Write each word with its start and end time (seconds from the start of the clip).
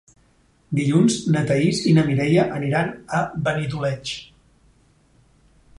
Dilluns 0.77 1.17
na 1.35 1.43
Thaís 1.51 1.81
i 1.91 1.93
na 1.97 2.05
Mireia 2.07 2.47
aniran 2.59 2.91
a 3.19 3.21
Benidoleig. 3.49 4.17